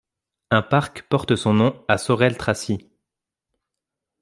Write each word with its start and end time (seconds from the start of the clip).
Un 0.49 0.63
parc 0.63 1.03
porte 1.09 1.35
son 1.35 1.53
nom 1.53 1.85
à 1.87 1.99
Sorel-Tracy. 1.99 2.89